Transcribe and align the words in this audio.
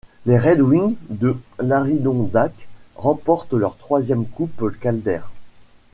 Les 0.25 0.39
Red 0.39 0.61
Wings 0.61 0.95
de 1.09 1.37
l'Adirondack 1.59 2.67
remportent 2.95 3.53
leur 3.53 3.75
troisième 3.77 4.25
coupe 4.25 4.63
Calder. 4.79 5.19